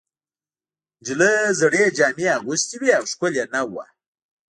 [1.01, 3.85] نجلۍ زړې جامې اغوستې وې او ښکلې نه وه.